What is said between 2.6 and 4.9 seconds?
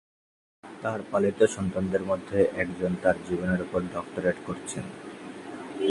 একজন তার জীবনের ওপর ডক্টরেট করছেন।